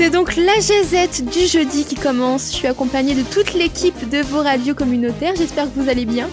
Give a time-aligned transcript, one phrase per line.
[0.00, 2.52] C'est donc la jazette du jeudi qui commence.
[2.52, 5.34] Je suis accompagnée de toute l'équipe de vos radios communautaires.
[5.36, 6.26] J'espère que vous allez bien.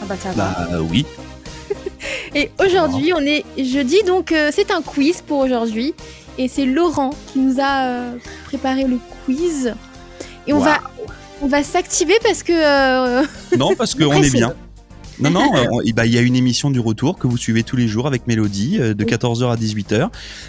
[0.00, 0.68] Ah bah ça va.
[0.70, 1.04] Bah oui.
[2.36, 5.94] Et aujourd'hui, on est jeudi, donc euh, c'est un quiz pour aujourd'hui.
[6.38, 8.12] Et c'est Laurent qui nous a euh,
[8.44, 9.74] préparé le quiz.
[10.46, 10.78] Et on va,
[11.42, 12.52] on va s'activer parce que.
[12.52, 13.24] euh,
[13.58, 14.54] Non, parce qu'on est bien.
[15.20, 17.76] Non, non, euh, ben, il y a une émission du retour que vous suivez tous
[17.76, 19.10] les jours avec Mélodie euh, de Oui.
[19.10, 20.08] 14h à 18h.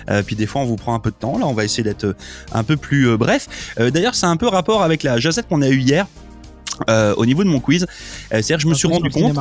[0.10, 1.38] Euh, puis des fois, on vous prend un peu de temps.
[1.38, 2.16] Là, on va essayer d'être
[2.54, 3.48] un peu plus euh, bref.
[3.80, 6.08] Euh, D'ailleurs, c'est un peu rapport avec la jazette qu'on a eue hier.
[7.18, 7.86] au niveau de mon quiz,
[8.30, 9.38] c'est-à-dire je me suis rendu compte,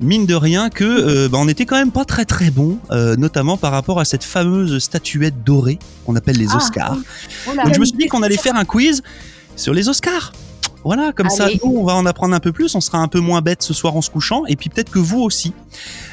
[0.00, 3.16] mine de rien, que euh, bah, on était quand même pas très très bon, euh,
[3.16, 6.96] notamment par rapport à cette fameuse statuette dorée qu'on appelle les Ah, Oscars.
[7.48, 9.02] Oh Donc je me suis dit qu'on allait faire un quiz
[9.56, 10.32] sur les Oscars.
[10.86, 12.76] Voilà, comme ça, nous, on va en apprendre un peu plus.
[12.76, 15.00] On sera un peu moins bête ce soir en se couchant, et puis peut-être que
[15.00, 15.52] vous aussi.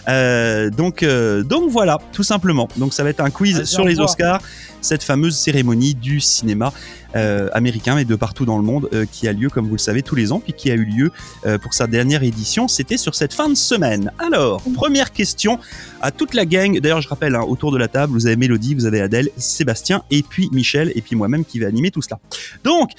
[0.07, 2.67] Euh, donc, euh, donc voilà, tout simplement.
[2.77, 3.99] Donc ça va être un quiz sur les.
[3.99, 4.41] Oscars,
[4.81, 6.73] cette fameuse cérémonie du cinéma
[7.15, 9.77] euh, américain et de partout dans le monde euh, qui a lieu, comme vous le
[9.77, 11.11] savez, tous les ans, puis qui a eu lieu
[11.45, 12.67] euh, pour sa dernière édition.
[12.67, 14.11] C'était sur cette fin de semaine.
[14.17, 15.59] Alors, première question
[16.01, 16.79] à toute la gang.
[16.79, 20.03] D'ailleurs, je rappelle, hein, autour de la table, vous avez Mélodie, vous avez Adèle, Sébastien,
[20.09, 22.19] et puis Michel, et puis moi-même qui vais animer tout cela.
[22.63, 22.89] Donc,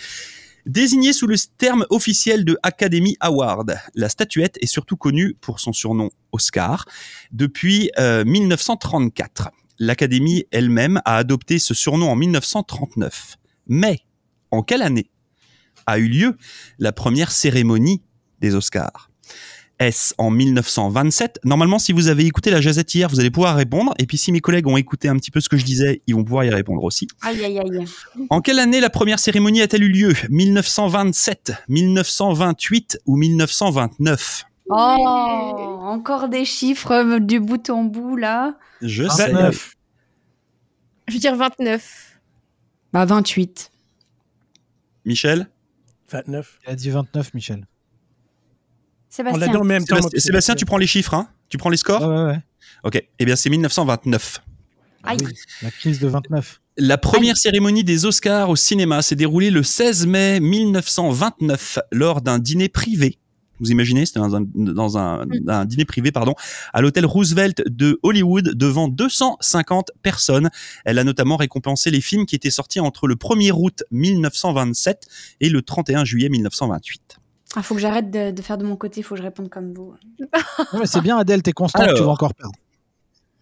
[0.67, 5.75] Désignée sous le terme officiel de Academy Award, la statuette est surtout connue pour son
[5.75, 6.87] surnom Oscar
[7.33, 9.51] depuis euh, 1934.
[9.79, 13.37] L'Académie elle-même a adopté ce surnom en 1939.
[13.67, 14.01] Mais
[14.51, 15.11] en quelle année
[15.85, 16.39] a eu lieu
[16.79, 18.03] la première cérémonie
[18.41, 19.11] des Oscars?
[19.80, 23.92] Est-ce en 1927 Normalement, si vous avez écouté la jazette hier, vous allez pouvoir répondre.
[23.98, 26.14] Et puis, si mes collègues ont écouté un petit peu ce que je disais, ils
[26.14, 27.08] vont pouvoir y répondre aussi.
[27.22, 27.84] Aïe aïe aïe.
[28.30, 30.14] En quelle année la première cérémonie a-t-elle eu lieu?
[30.30, 34.75] 1927, 1928 ou 1929 Oh,
[35.83, 38.56] encore des chiffres euh, du bout en bout là.
[38.80, 39.30] Je sais.
[39.30, 39.74] 29.
[41.08, 42.20] je veux dire 29.
[42.92, 43.70] Bah 28.
[45.05, 45.48] Michel?
[46.11, 46.61] 29.
[46.67, 47.67] Il a dit 29, Michel.
[49.19, 49.52] On l'a Sébastien.
[49.52, 49.97] dit en même temps.
[49.97, 52.39] Sébastien, Sébastien, tu prends les chiffres, hein Tu prends les scores Ouais, ouais, ouais.
[52.85, 53.02] Ok.
[53.19, 54.42] Eh bien, c'est 1929.
[55.05, 55.17] Aïe.
[55.20, 56.61] Ah oui, la crise de 29.
[56.77, 62.39] La première cérémonie des Oscars au cinéma s'est déroulée le 16 mai 1929 lors d'un
[62.39, 63.19] dîner privé.
[63.61, 66.35] Vous imaginez, c'était dans un, dans un, un dîner privé, pardon,
[66.73, 70.51] à l'hôtel Roosevelt de Hollywood devant 250 personnes.
[70.85, 75.07] Elle a notamment récompensé les films qui étaient sortis entre le 1er août 1927
[75.41, 77.19] et le 31 juillet 1928.
[77.57, 79.73] Ah, faut que j'arrête de, de faire de mon côté, faut que je réponde comme
[79.73, 79.95] vous.
[80.73, 81.97] Non, mais c'est bien, Adèle, t'es constant, Alors.
[81.97, 82.55] tu vas encore perdre.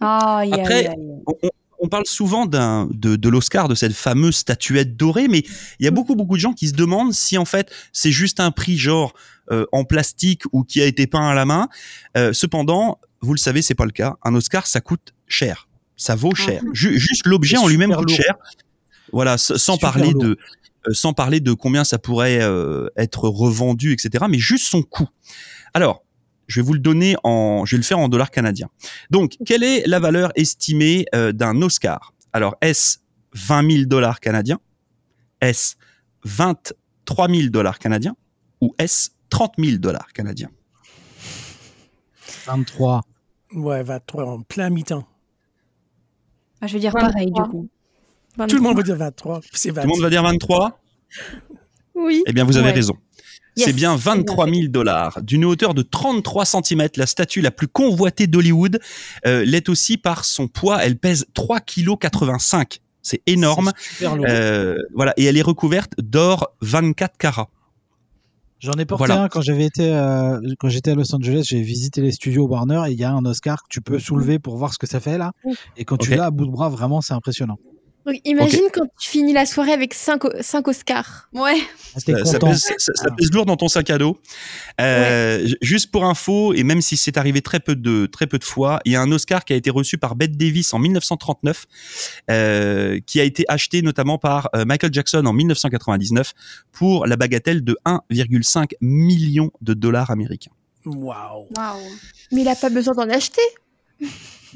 [0.00, 1.50] Après- on, on-
[1.84, 5.40] on parle souvent d'un, de, de l'Oscar, de cette fameuse statuette dorée, mais
[5.80, 8.38] il y a beaucoup, beaucoup de gens qui se demandent si en fait c'est juste
[8.38, 9.14] un prix genre
[9.50, 11.68] euh, en plastique ou qui a été peint à la main.
[12.16, 14.14] Euh, cependant, vous le savez, c'est pas le cas.
[14.22, 15.66] Un Oscar, ça coûte cher.
[15.96, 16.62] Ça vaut cher.
[16.72, 18.16] Ju- juste l'objet C'est en lui-même coûte lourd.
[18.16, 18.36] cher.
[19.12, 20.22] Voilà, sans Super parler lourd.
[20.22, 20.38] de
[20.90, 24.24] sans parler de combien ça pourrait euh, être revendu, etc.
[24.28, 25.08] Mais juste son coût.
[25.74, 26.04] Alors,
[26.48, 28.68] je vais vous le donner en, je vais le faire en dollars canadiens.
[29.10, 32.12] Donc, quelle est la valeur estimée euh, d'un Oscar?
[32.32, 32.98] Alors, est-ce
[33.34, 34.58] 20 000 dollars canadiens?
[35.40, 35.76] Est-ce
[36.24, 38.16] 23 000 dollars canadiens?
[38.60, 40.50] Ou est-ce 30 000 dollars canadiens?
[42.46, 43.02] 23.
[43.54, 45.06] Ouais, 23 en plein mi-temps.
[46.60, 47.10] Ah, je vais dire 23.
[47.10, 47.68] pareil du coup.
[48.48, 49.40] Tout le monde va dire 23.
[49.52, 50.80] C'est Tout le monde va dire 23
[51.94, 52.22] Oui.
[52.26, 52.72] Eh bien, vous avez Ouais.
[52.72, 52.94] raison.
[53.54, 55.22] Yes, C'est bien très bien 23 000 dollars.
[55.22, 58.80] D'une hauteur de 33 cm, la statue la plus convoitée d'Hollywood
[59.26, 60.82] euh, l'est aussi par son poids.
[60.82, 62.80] Elle pèse 3 kg 85.
[63.02, 63.72] C'est énorme.
[64.02, 67.50] Euh, voilà, et elle est recouverte d'or 24 carats.
[68.60, 69.24] J'en ai porté voilà.
[69.24, 72.84] un quand j'avais été euh, quand j'étais à Los Angeles, j'ai visité les studios Warner
[72.88, 75.00] et il y a un Oscar que tu peux soulever pour voir ce que ça
[75.00, 75.32] fait là.
[75.76, 77.58] Et quand tu l'as à bout de bras, vraiment, c'est impressionnant.
[78.04, 80.24] Donc imagine quand tu finis la soirée avec 5
[80.66, 81.28] Oscars.
[81.32, 81.54] Ouais.
[81.94, 84.18] Ah, Ça, pèse, ça- ça pèse lourd dans ton sac à dos.
[84.80, 88.44] Euh, Juste pour info, et même si c'est arrivé très peu de très peu de
[88.44, 91.66] fois, il y a un Oscar qui a été reçu par Bette Davis en 1939,
[92.30, 96.32] euh, qui a été acheté notamment par euh, Michael Jackson en 1999
[96.72, 100.50] pour la bagatelle de 1,5 million de dollars américains.
[100.86, 101.46] Waouh.
[101.56, 101.80] Waouh.
[102.32, 103.42] Mais il a pas besoin d'en acheter.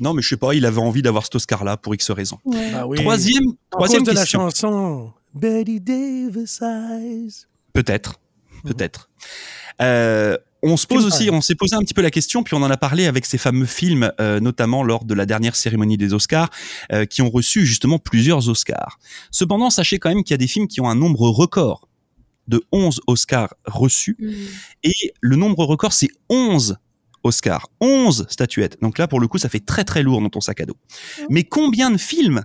[0.00, 2.38] Non, mais je sais pas, il avait envie d'avoir cet Oscar-là pour X raisons.
[2.74, 2.98] Ah oui.
[2.98, 4.40] Troisième, troisième cause de la question.
[4.50, 5.12] chanson.
[5.34, 7.46] Betty Davis Eyes.
[7.72, 8.20] Peut-être,
[8.64, 9.10] peut-être.
[9.82, 12.62] Euh, on se pose aussi, on s'est posé un petit peu la question, puis on
[12.62, 16.14] en a parlé avec ces fameux films, euh, notamment lors de la dernière cérémonie des
[16.14, 16.50] Oscars,
[16.92, 18.98] euh, qui ont reçu justement plusieurs Oscars.
[19.30, 21.88] Cependant, sachez quand même qu'il y a des films qui ont un nombre record
[22.48, 24.32] de 11 Oscars reçus, Mm.
[24.84, 26.78] et le nombre record, c'est 11
[27.26, 28.80] Oscars, 11 statuettes.
[28.80, 30.76] Donc là, pour le coup, ça fait très très lourd dans ton sac à dos.
[31.30, 32.44] Mais combien de films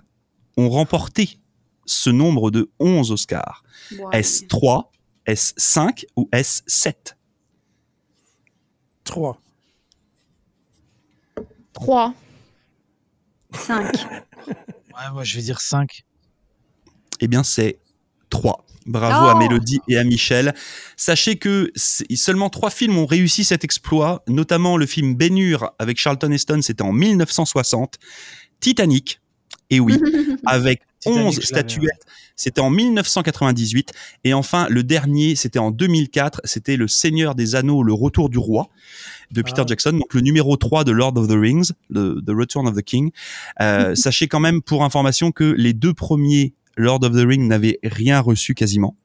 [0.56, 1.38] ont remporté
[1.86, 3.64] ce nombre de 11 Oscars?
[3.92, 4.18] Ouais.
[4.20, 4.92] Est-ce 3,
[5.26, 7.16] est-ce 5 ou est-ce 7
[9.04, 9.38] Trois.
[11.72, 12.14] 3.
[13.54, 13.92] 5.
[14.94, 16.04] Ouais, moi je vais dire 5.
[17.20, 17.78] Eh bien, c'est
[18.28, 18.62] 3.
[18.86, 20.54] Bravo à Oh Mélodie et à Michel.
[20.96, 25.98] Sachez que seulement trois films ont réussi cet exploit, notamment le film Ben Hur avec
[25.98, 27.96] Charlton Heston, c'était en 1960.
[28.60, 29.20] Titanic,
[29.70, 29.94] et oui,
[30.46, 32.04] avec Titanic, 11 je l'avais, statuettes,
[32.36, 33.92] c'était en 1998.
[34.24, 38.38] Et enfin, le dernier, c'était en 2004, c'était Le Seigneur des Anneaux, Le Retour du
[38.38, 38.68] Roi
[39.32, 39.66] de Peter Ah.
[39.66, 42.82] Jackson, donc le numéro 3 de Lord of the Rings, le- The Return of the
[42.82, 43.10] King.
[43.60, 47.78] Euh, sachez quand même, pour information, que les deux premiers Lord of the Ring n'avaient
[47.82, 48.96] rien reçu quasiment.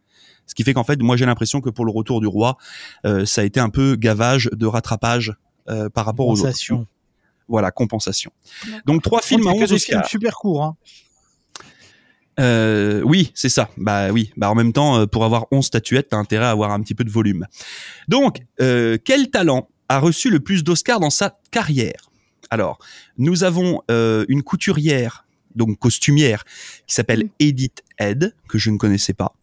[0.46, 2.58] Ce qui fait qu'en fait, moi j'ai l'impression que pour le Retour du Roi,
[3.06, 5.34] euh, ça a été un peu gavage de rattrapage
[5.70, 6.44] euh, par rapport aux autres.
[6.44, 6.88] Compensation.
[7.50, 8.32] Voilà, compensation.
[8.86, 10.10] Donc trois films à Contre, il y a 11 que des films Oscars.
[10.10, 10.64] super courts.
[10.64, 10.78] Hein.
[12.40, 13.70] Euh, oui, c'est ça.
[13.78, 14.32] Bah oui.
[14.38, 17.04] Bah en même temps, pour avoir 11 statuettes, t'as intérêt à avoir un petit peu
[17.04, 17.46] de volume.
[18.08, 22.10] Donc, euh, quel talent a reçu le plus d'Oscars dans sa carrière?
[22.50, 22.80] Alors,
[23.18, 25.26] nous avons euh, une couturière,
[25.58, 26.44] donc costumière,
[26.86, 29.36] qui s'appelle Edith Head, que je ne connaissais pas,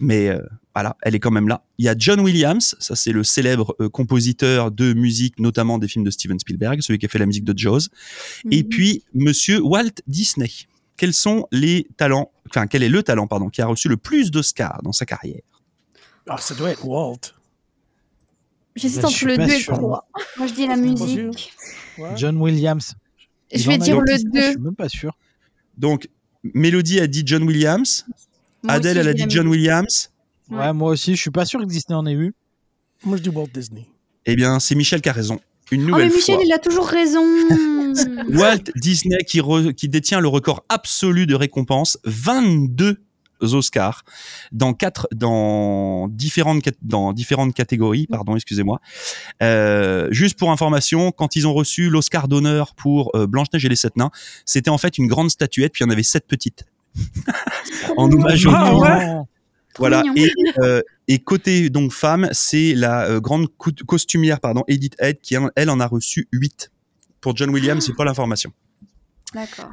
[0.00, 0.38] mais euh,
[0.74, 1.64] voilà, elle est quand même là.
[1.78, 5.88] Il y a John Williams, ça c'est le célèbre euh, compositeur de musique, notamment des
[5.88, 7.88] films de Steven Spielberg, celui qui a fait la musique de Jaws.
[8.50, 8.68] Et Mhm.
[8.68, 10.50] puis, monsieur Walt Disney.
[10.96, 14.30] Quels sont les talents, enfin, quel est le talent, pardon, qui a reçu le plus
[14.30, 15.42] d'Oscars dans sa carrière?
[16.28, 17.20] Ah, ça doit être Walt.
[18.74, 20.08] J'hésite entre le pas 2 et le sûr, 3.
[20.36, 21.52] Moi, je dis la musique.
[21.98, 22.10] Ouais.
[22.16, 22.94] John Williams.
[23.52, 24.50] Je vais dire le Disney, Je 2.
[24.52, 25.16] suis même pas sûr.
[25.76, 26.08] Donc,
[26.54, 28.04] Mélodie a dit John Williams,
[28.62, 29.48] Moi Adèle, aussi, elle a dit John.
[29.48, 30.10] Williams.
[30.50, 30.58] Ouais.
[30.58, 32.32] Ouais, moi aussi, je suis pas sûr que Disney en ait eu.
[33.04, 33.86] Moi, je dis Walt Disney.
[34.26, 35.40] Eh bien, c'est Michel qui a raison.
[35.72, 36.44] Une Oh, mais nouvelle Michel, fois.
[36.44, 37.24] il a toujours raison.
[38.38, 42.98] Walt Disney qui, re- qui détient le record absolu de récompenses, 22
[43.40, 44.04] Oscars
[44.52, 48.80] dans quatre dans différentes dans différentes catégories pardon excusez-moi
[49.42, 53.68] Euh, juste pour information quand ils ont reçu l'Oscar d'honneur pour euh, Blanche Neige et
[53.68, 54.10] les sept nains
[54.44, 56.64] c'était en fait une grande statuette puis il y en avait sept petites
[57.96, 59.16] en hommage au Ah, ouais.
[59.78, 60.02] Voilà.
[60.16, 60.30] Et,
[60.62, 63.48] euh, et côté donc femme, c'est la grande
[63.86, 66.70] costumière pardon Edith Head qui en- elle en a reçu 8.
[67.20, 68.52] Pour John Williams, c'est pas l'information.
[69.34, 69.70] D'accord.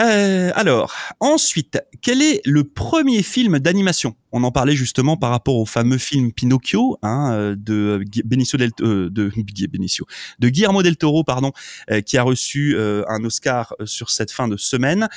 [0.00, 4.16] Euh, alors, ensuite, quel est le premier film d'animation?
[4.32, 8.56] On en parlait justement par rapport au fameux film Pinocchio hein, euh, de Gui- Benicio
[8.58, 9.10] del euh,
[10.38, 11.52] de Guillermo del Toro, pardon,
[11.90, 15.08] euh, qui a reçu euh, un Oscar euh, sur cette fin de semaine.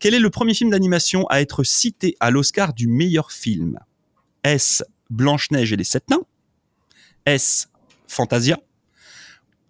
[0.00, 3.78] Quel est le premier film d'animation à être cité à l'Oscar du meilleur film?
[4.42, 6.24] Est-ce Blanche Neige et les sept nains.
[7.24, 7.66] Est-ce
[8.08, 8.58] Fantasia.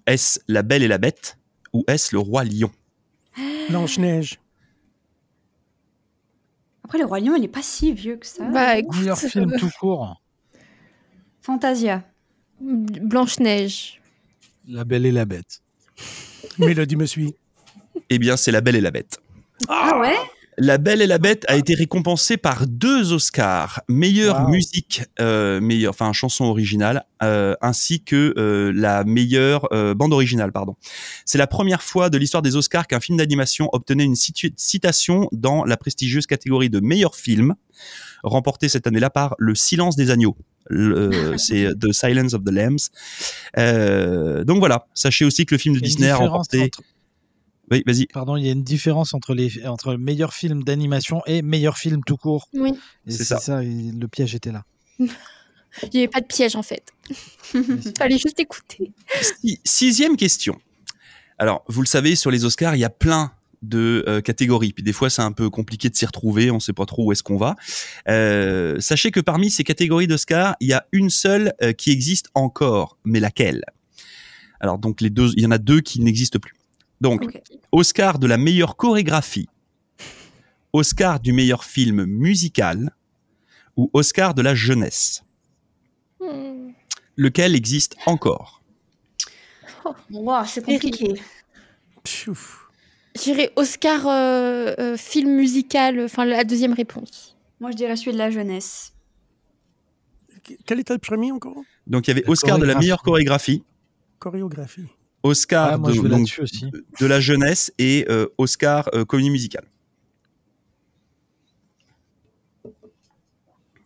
[0.06, 1.36] Est-ce La Belle et la Bête.
[1.74, 2.70] Ou est-ce Le Roi Lion.
[3.68, 4.38] Blanche-Neige.
[6.84, 8.44] Après, le Roi Lion, il est pas si vieux que ça.
[8.44, 10.20] Bah écoute, Meilleur film tout court.
[11.40, 12.02] Fantasia.
[12.60, 14.00] Blanche-Neige.
[14.68, 15.62] La Belle et la Bête.
[16.58, 17.34] Mélodie me suit.
[18.10, 19.18] Eh bien, c'est La Belle et la Bête.
[19.68, 20.16] Ah ouais?
[20.56, 24.48] La Belle et la Bête a été récompensée par deux Oscars, meilleure Wow.
[24.50, 30.52] musique, euh, meilleure, enfin chanson originale, euh, ainsi que euh, la meilleure euh, bande originale,
[30.52, 30.76] pardon.
[31.24, 35.64] C'est la première fois de l'histoire des Oscars qu'un film d'animation obtenait une citation dans
[35.64, 37.54] la prestigieuse catégorie de meilleur film,
[38.22, 40.36] remportée cette année-là par Le Silence des agneaux.
[40.70, 42.90] Euh, c'est The Silence of the Lambs.
[43.58, 46.62] Euh, donc voilà, sachez aussi que le film de Disney a remporté.
[46.62, 46.82] entre-
[47.70, 48.06] Oui, vas-y.
[48.06, 51.78] Pardon, il y a une différence entre les entre le meilleur film d'animation et meilleur
[51.78, 52.48] film tout court.
[52.52, 52.72] Oui.
[53.06, 53.60] Et C'est c'est ça.
[53.62, 54.64] le piège était là.
[55.82, 56.92] Il n'y avait pas de piège en fait.
[57.98, 58.92] Fallait juste écouter.
[59.20, 60.56] Si- sixième question.
[61.38, 64.72] Alors, vous le savez, sur les Oscars, il y a plein de euh, catégories.
[64.72, 66.52] Puis des fois, c'est un peu compliqué de s'y retrouver.
[66.52, 67.56] On sait pas trop où est-ce qu'on va.
[68.08, 72.28] Euh, sachez que parmi ces catégories d'Oscars, il y a une seule euh, qui existe
[72.34, 72.96] encore.
[73.04, 73.64] Mais laquelle?
[74.60, 76.54] Alors, donc les deux, il y en a deux qui n'existent plus.
[77.00, 77.22] Donc.
[77.72, 79.48] Oscar de la meilleure chorégraphie,
[80.72, 82.94] Oscar du meilleur film musical
[83.76, 85.24] ou Oscar de la jeunesse.
[86.20, 86.70] Hmm.
[87.16, 88.62] Lequel existe encore?
[90.10, 91.14] Wow, c'est compliqué.
[93.20, 97.36] J'irai Oscar euh, euh, film musical, enfin la deuxième réponse.
[97.60, 98.92] Moi, je dirais celui de la jeunesse.
[100.66, 101.62] Quel était le premier encore?
[101.86, 103.64] Donc, il y avait La Oscar de la meilleure chorégraphie,
[104.18, 104.88] Chorégraphie.
[105.24, 106.70] Oscar Ah, moi, de, donc, aussi.
[107.00, 109.64] la jeunesse et euh, Oscar euh, comédie musicale.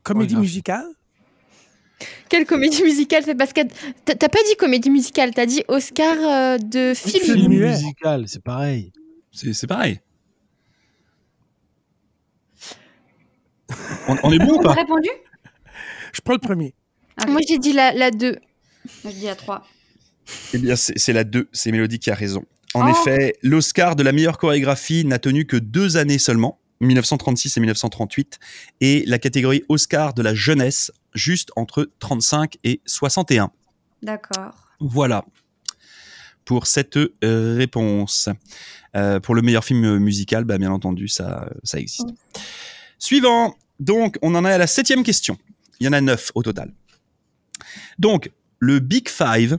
[0.03, 0.87] Comédie musicale?
[2.29, 3.23] Quelle comédie musicale?
[3.25, 3.61] C'est parce que
[4.05, 7.25] t'as pas dit comédie musicale, t'as dit Oscar euh, de film.
[7.25, 8.93] film musical, c'est pareil.
[9.33, 10.01] C'est c'est pareil.
[14.09, 14.73] On, on est bon ou pas?
[14.73, 15.11] Répondu?
[16.13, 16.75] Je prends le premier.
[17.29, 18.39] Moi, j'ai dit la, la 2.
[19.05, 19.65] Je dis à 3.
[20.55, 22.45] Eh bien, c'est la 2, c'est Mélodie qui a raison.
[22.75, 22.91] En Oh.
[22.91, 28.39] effet, l'Oscar de la meilleure chorégraphie n'a tenu que deux années seulement, 1936 et 1938,
[28.81, 33.51] et la catégorie Oscar de la jeunesse, juste entre 35 et 61.
[34.03, 34.55] D'accord.
[34.81, 35.25] Voilà
[36.45, 38.29] pour cette euh, réponse.
[38.97, 42.09] Euh, pour le meilleur film musical, bah, bien entendu, ça, ça existe.
[42.99, 43.55] Suivant.
[43.81, 45.37] Donc, on en est à la septième question.
[45.79, 46.73] Il y en a neuf au total.
[47.99, 49.59] Donc, le Big Five,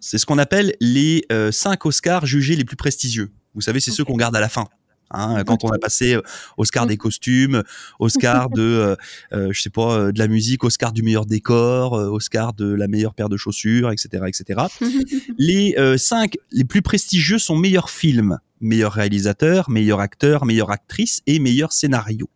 [0.00, 3.30] c'est ce qu'on appelle les euh, cinq Oscars jugés les plus prestigieux.
[3.54, 4.66] Vous savez, c'est ceux qu'on garde à la fin.
[5.10, 6.22] Hein, quand on a passé euh,
[6.56, 7.62] Oscar des costumes,
[8.00, 8.96] Oscar de,
[9.32, 13.14] euh, je sais pas, de la musique, Oscar du meilleur décor, Oscar de la meilleure
[13.14, 14.62] paire de chaussures, etc., etc.
[15.38, 21.22] les euh, cinq les plus prestigieux sont meilleur film, meilleur réalisateur, meilleur acteur, meilleure actrice
[21.26, 22.28] et meilleur scénario.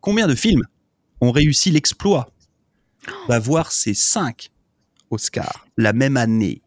[0.00, 0.64] Combien de films
[1.20, 2.30] ont réussi l'exploit?
[3.28, 4.50] D'avoir ces cinq
[5.14, 6.60] Oscars la même année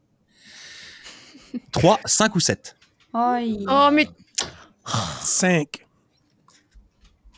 [1.72, 2.76] 3, 5 ou 7
[3.14, 3.40] Oi.
[3.70, 4.08] Oh, mais
[5.22, 5.86] 5.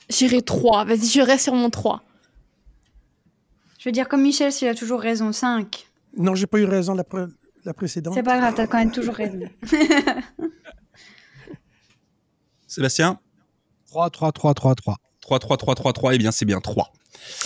[0.10, 0.86] j'irai 3.
[0.86, 2.04] Vas-y, je reste sur mon 3.
[3.80, 5.88] Je veux dire, comme Michel, s'il a toujours raison, 5.
[6.18, 7.32] Non, j'ai pas eu raison la, pre-
[7.64, 8.14] la précédente.
[8.14, 9.40] C'est pas grave, t'as quand même toujours raison.
[12.68, 13.20] Sébastien?
[13.88, 14.98] 3, 3, 3, 3, 3.
[15.38, 16.92] 3, 3, 3, 3, 3, eh bien c'est bien 3.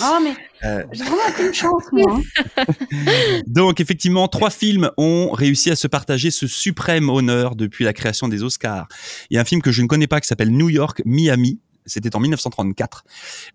[0.01, 0.83] Oh, mais Euh.
[0.93, 2.17] j'ai vraiment aucune chance, moi.
[2.57, 2.63] hein.
[3.47, 8.27] Donc effectivement, trois films ont réussi à se partager ce suprême honneur depuis la création
[8.29, 8.87] des Oscars.
[9.29, 11.59] Il y a un film que je ne connais pas qui s'appelle New York, Miami.
[11.85, 13.03] C'était en 1934.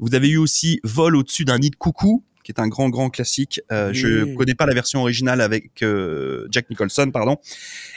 [0.01, 3.11] Vous avez eu aussi Vol au-dessus d'un nid de coucou, qui est un grand grand
[3.11, 3.61] classique.
[3.71, 4.35] Euh, Je Oui.
[4.35, 7.37] connais pas la version originale avec euh, Jack Nicholson, pardon.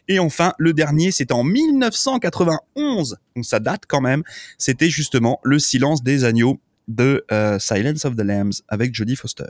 [0.10, 3.18] Et enfin, le dernier, c'était en 1991.
[3.38, 4.24] Donc ça date quand même.
[4.58, 9.46] C'était justement Le Silence des agneaux de euh, Silence of the Lambs avec Jodie Foster.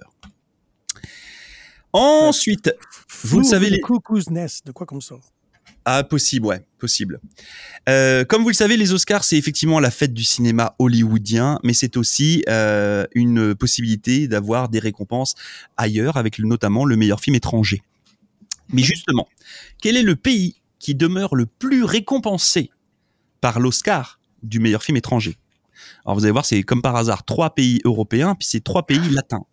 [1.94, 2.72] Ensuite,
[3.24, 5.16] vous le savez, les- Cuckoo's Nest, de quoi comme ça?
[5.86, 7.20] Ah, possible, ouais, possible.
[7.90, 11.74] Euh, comme vous le savez, les Oscars, c'est effectivement la fête du cinéma hollywoodien, mais
[11.74, 15.34] c'est aussi euh, une possibilité d'avoir des récompenses
[15.78, 17.82] ailleurs, avec notamment le meilleur film étranger.
[18.70, 19.28] Mais justement,
[19.82, 22.70] quel est le pays qui demeure le plus récompensé
[23.42, 25.38] par l'Oscar du meilleur film étranger?
[26.06, 29.10] Alors vous allez voir, c'est comme par hasard trois pays européens, puis c'est trois pays
[29.10, 29.46] latins.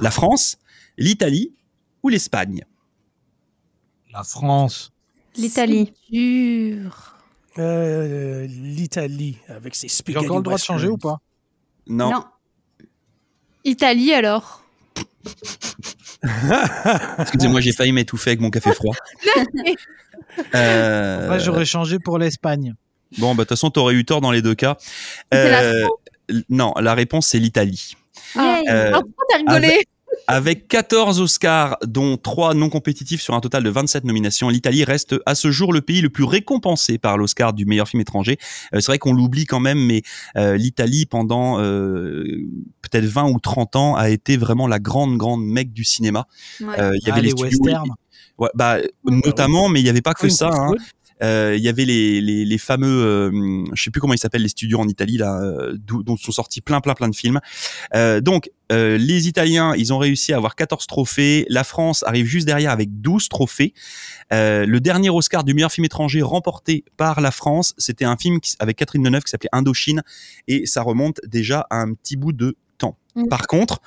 [0.00, 0.58] La France,
[0.98, 1.54] l'Italie
[2.02, 2.64] ou l'Espagne?
[4.12, 4.92] La France.
[5.36, 5.92] L'Italie.
[6.10, 7.16] Dur.
[7.58, 11.18] Euh, L'Italie, avec ses J'ai spaghetti encore le droit de changer ou pas?
[11.86, 12.10] Non.
[12.10, 12.24] Non.
[13.64, 14.62] Italie alors.
[17.18, 18.94] Excusez-moi, j'ai failli m'étouffer avec mon café froid.
[20.54, 22.74] Euh, Après, j'aurais changé pour l'Espagne.
[23.18, 24.76] Bon, bah, de toute façon, t'aurais eu tort dans les deux cas.
[25.32, 25.88] La Euh,
[26.48, 27.96] non, la réponse, c'est l'Italie.
[28.36, 28.42] Yay.
[28.70, 29.88] Euh, Ah, pourquoi t'as rigolé Avec
[30.68, 35.34] 14 Oscars, dont 3 non compétitifs sur un total de 27 nominations, l'Italie reste à
[35.34, 38.38] ce jour le pays le plus récompensé par l'Oscar du meilleur film étranger.
[38.74, 40.02] Euh, c'est vrai qu'on l'oublie quand même, mais
[40.36, 42.24] euh, l'Italie, pendant euh,
[42.82, 46.26] peut-être 20 ou 30 ans, a été vraiment la grande, grande mec du cinéma.
[46.60, 46.78] Ouais.
[46.78, 47.94] Euh, Il y Ah, avait les les, studios- westerns.
[48.38, 50.50] Ouais, bah, notamment, mais il n'y avait pas que Clint ça.
[50.52, 50.72] hein.
[51.22, 54.42] Euh, Il y avait les, les, les fameux, euh, je sais plus comment ils s'appellent,
[54.42, 57.40] les studios en Italie là, euh, dont sont sortis plein plein plein de films.
[57.94, 61.44] Euh, donc euh, les Italiens, ils ont réussi à avoir 14 trophées.
[61.48, 63.74] La France arrive juste derrière avec 12 trophées.
[64.32, 68.40] Euh, le dernier Oscar du meilleur film étranger remporté par la France, c'était un film
[68.40, 70.02] qui- avec Catherine Deneuve qui s'appelait Indochine
[70.48, 72.96] et ça remonte déjà à un petit bout de temps.
[73.16, 73.26] Mm.
[73.28, 73.80] Par contre,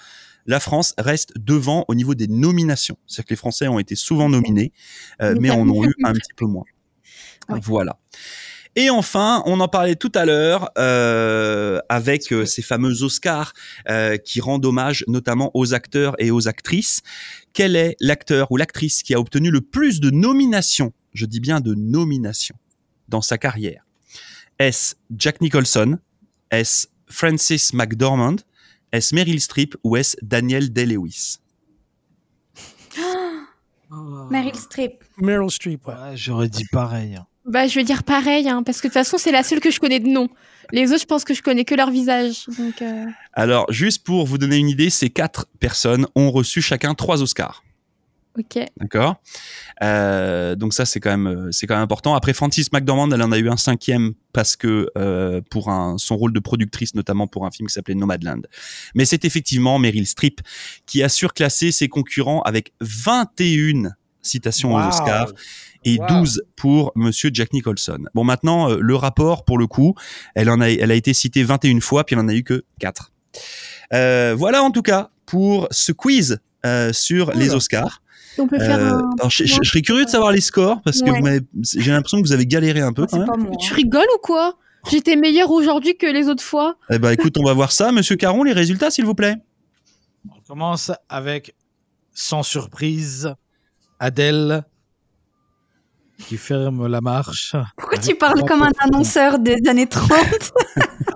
[0.46, 2.98] la France reste devant au niveau des nominations.
[3.08, 4.74] C'est-à-dire que les Français ont été souvent nominés,
[5.22, 6.66] euh, mais en ont eu un petit peu moins.
[7.50, 7.98] Voilà.
[8.75, 13.53] Et enfin, on en parlait tout à l'heure euh, avec euh, ces fameux Oscars
[13.88, 17.01] euh, qui rendent hommage notamment aux acteurs et aux actrices.
[17.53, 21.60] Quel est l'acteur ou l'actrice qui a obtenu le plus de nominations Je dis bien
[21.60, 22.55] de nominations
[23.10, 23.86] dans sa carrière?
[24.57, 26.00] Est-ce Jack Nicholson
[26.50, 28.38] Est-ce Francis McDormand
[28.91, 31.42] Est-ce Meryl Streep ou est-ce Daniel Day-Lewis?
[34.29, 34.93] Meryl Streep.
[35.17, 35.93] Meryl Streep, ouais.
[35.93, 37.19] Ouais, j'aurais dit pareil.
[37.45, 39.69] Bah, je vais dire pareil, hein, parce que de toute façon, c'est la seule que
[39.69, 40.29] je connais de nom.
[40.71, 42.45] Les autres, je pense que je connais que leur visage.
[42.57, 46.93] Donc, euh, Alors, juste pour vous donner une idée, ces quatre personnes ont reçu chacun
[46.95, 47.62] trois Oscars.
[48.38, 48.66] Ok.
[48.78, 49.22] D'accord.
[49.82, 52.16] Euh, donc ça c'est quand même euh, c'est quand même important.
[52.16, 56.18] Après Francis McDormand, elle en a eu un cinquième parce que euh, pour un son
[56.18, 58.48] rôle de productrice notamment pour un film qui s'appelait Nomadland.
[58.96, 60.42] Mais c'est effectivement Meryl Streep
[60.86, 64.80] qui a surclassé ses concurrents avec 21 citations aux.
[64.80, 65.34] Oscars
[65.86, 66.08] et Wow.
[66.08, 68.00] 12 pour Monsieur Jack Nicholson.
[68.13, 69.96] Bon maintenant euh, le rapport pour le coup,
[70.34, 72.63] elle en a elle a été citée 21 fois puis elle en a eu que
[72.80, 73.12] 4.
[73.94, 77.53] Euh, voilà en tout cas pour ce quiz euh, sur les.
[77.53, 78.01] Oscars.
[78.39, 79.10] On peut faire Euh, un...
[79.20, 81.39] alors, je, je- je serais curieux de savoir les scores parce que Ouais.
[81.62, 83.27] j'ai l'impression que vous avez galéré un peu quand C'est même.
[83.27, 83.51] pas moi.
[83.60, 84.58] Tu rigoles ou quoi?
[84.89, 86.75] J'étais meilleure aujourd'hui que les autres fois.
[86.89, 87.91] Eh ben écoute, on va voir ça.
[87.91, 89.36] Monsieur Caron, les résultats s'il vous plaît.
[90.29, 91.55] On commence avec,
[92.13, 93.34] sans surprise,
[94.00, 94.63] Adèle
[96.27, 97.55] qui ferme la marche.
[97.77, 101.12] Pourquoi tu parles comme un annonceur des années 30 Non, parce que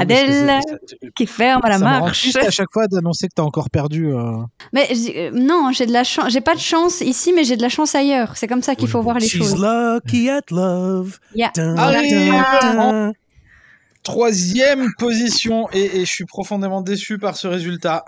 [0.00, 3.34] Adèle c'est- c'est- qui ferme la ça me rend marche à chaque fois d'annoncer que
[3.36, 4.06] t'as encore perdu.
[4.12, 4.38] euh.
[4.72, 6.32] Mais euh, non, j'ai de la chance.
[6.32, 8.36] J'ai pas de chance ici, mais j'ai de la chance ailleurs.
[8.36, 9.60] C'est comme ça qu'il faut voir les She's choses.
[9.60, 11.18] lucky at love.
[11.34, 11.50] Yeah.
[11.54, 13.12] Dun, Allez, dun, dun.
[14.02, 18.04] Troisième position et, et je suis profondément déçu par ce résultat.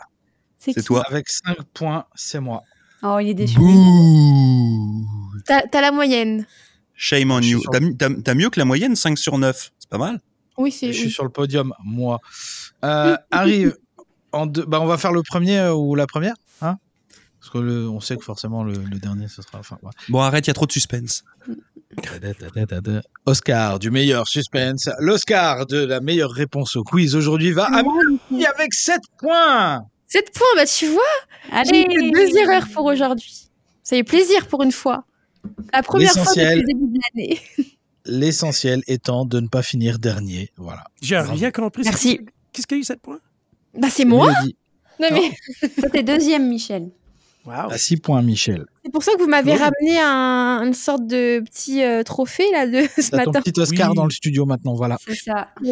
[0.58, 1.02] C'est qui toi.
[1.08, 2.62] Avec 5 points, c'est moi.
[3.02, 3.58] Oh, il est déçu.
[3.58, 5.04] Bouh.
[5.44, 6.46] T'as t'as la moyenne.
[6.94, 7.60] Shame on you.
[7.98, 9.72] t'as mieux que la moyenne, 5 sur 9.
[9.78, 10.20] C'est pas mal.
[10.58, 10.88] Oui, c'est.
[10.88, 11.12] je suis oui.
[11.12, 12.18] sur le podium, moi.
[12.84, 13.76] Euh, arrive
[14.32, 14.64] en deux.
[14.64, 16.76] Bah, on va faire le premier euh, ou la première, hein?
[17.40, 19.58] Parce que le- on sait que forcément le, le dernier ce sera.
[19.58, 19.78] Enfin.
[20.08, 21.24] Bon, arrête, il y a trop de suspense.
[23.26, 24.88] Oscar du meilleur suspense.
[24.98, 29.82] L'Oscar de la meilleure réponse au quiz aujourd'hui va à Mélanie avec 7 points.
[30.08, 33.48] 7 points, bah tu vois, j'ai deux erreurs pour aujourd'hui.
[33.82, 35.04] Ça fait plaisir pour une fois.
[35.72, 37.40] La première fois depuis le début de l'année.
[38.04, 40.50] L'essentiel étant de ne pas finir dernier.
[40.56, 40.84] Voilà.
[41.00, 41.82] J'ai rien compris.
[41.84, 42.20] Merci.
[42.52, 43.20] Qu'est-ce qu'il y a eu 7 points?
[43.78, 44.56] Bah c'est moi Mélodie.
[45.00, 46.90] Non mais t'es deuxième, Michel.
[47.44, 47.70] Wow.
[47.72, 48.64] À 6 points, Michel.
[48.84, 49.58] c'est pour ça que vous m'avez Oui.
[49.58, 53.42] ramené un, une sorte de petit euh, trophée là de ce T'as ton matin.
[53.42, 53.96] petit Oscar Oui.
[53.96, 54.96] dans le studio maintenant, voilà.
[55.04, 55.48] C'est ça.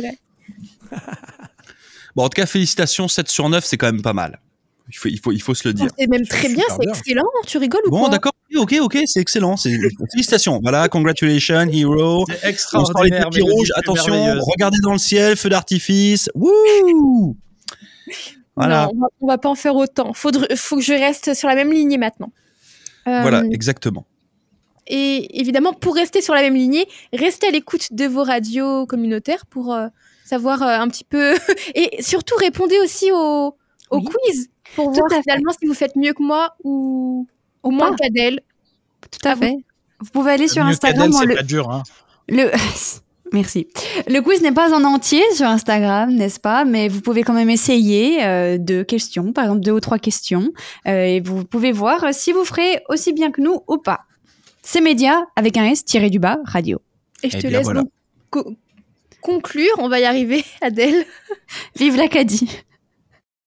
[2.17, 4.41] Bon, en tout cas, félicitations, 7 sur 9, c'est quand même pas mal.
[4.93, 5.89] Il faut, il faut, il faut se le dire.
[5.99, 7.25] C'est même très bien, c'est excellent.
[7.47, 9.57] Tu rigoles ou Bon, quoi d'accord, ok, ok, c'est excellent.
[9.57, 9.77] c'est-
[10.13, 10.59] Félicitations.
[10.63, 12.25] Voilà, congratulations, hero.
[12.29, 16.29] C'est On sort les tapis rouges, attention, regardez dans le ciel, feu d'artifice.
[16.35, 17.37] Wouh
[18.57, 20.13] Voilà, Non, on va, on va pas en faire autant.
[20.13, 22.33] Faudre- faut que je reste sur la même lignée maintenant.
[23.09, 24.05] Euh, voilà, exactement.
[24.87, 29.47] Et évidemment, pour rester sur la même lignée, restez à l'écoute de vos radios communautaires
[29.47, 29.87] pour euh,
[30.25, 31.35] savoir euh, un petit peu.
[31.75, 33.55] Et surtout, répondez aussi au,
[33.91, 34.05] au Oui.
[34.05, 35.23] quiz pour Tout voir fait.
[35.23, 37.27] finalement si vous faites mieux que moi ou,
[37.63, 38.41] ou moins qu'Adèle.
[39.11, 39.57] Tout à Ah fait.
[40.01, 41.13] Vous pouvez aller sur Mieux Instagram.
[41.13, 41.71] c'est le- pas dur.
[41.71, 41.83] Hein.
[42.29, 42.51] Le...
[43.33, 43.69] Merci.
[44.09, 46.65] Le quiz n'est pas en entier sur Instagram, n'est-ce pas?
[46.65, 50.51] Mais vous pouvez quand même essayer euh, deux questions, par exemple deux ou trois questions,
[50.89, 54.01] euh, et vous pouvez voir euh, si vous ferez aussi bien que nous ou pas.
[54.63, 56.81] C'est média avec un S tiré du bas radio.
[57.23, 57.83] Et je Eh te laisse voilà.
[57.83, 57.91] donc
[58.31, 58.53] co-
[59.21, 59.75] conclure.
[59.79, 61.05] On va y arriver, Adèle.
[61.77, 62.51] Vive l'Acadie